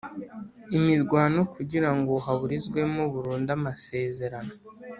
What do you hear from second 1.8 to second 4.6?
ngo haburizwemo burundu amasezerano